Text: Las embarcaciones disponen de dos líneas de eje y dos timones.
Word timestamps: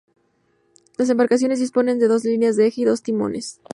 Las 0.97 1.11
embarcaciones 1.11 1.59
disponen 1.59 1.99
de 1.99 2.07
dos 2.07 2.23
líneas 2.23 2.55
de 2.57 2.65
eje 2.65 2.81
y 2.81 2.85
dos 2.85 3.03
timones. 3.03 3.61